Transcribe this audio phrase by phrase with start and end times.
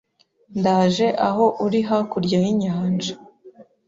[0.59, 3.13] Ndaje aho uri hakurya y'inyanja